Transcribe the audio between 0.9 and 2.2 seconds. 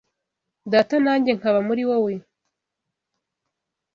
nanjye nkaba muri wowe